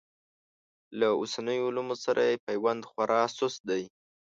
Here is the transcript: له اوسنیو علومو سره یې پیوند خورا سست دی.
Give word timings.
له 0.99 1.07
اوسنیو 1.19 1.67
علومو 1.69 1.95
سره 2.05 2.21
یې 2.29 2.41
پیوند 2.45 2.81
خورا 2.89 3.21
سست 3.37 3.59
دی. 3.69 3.83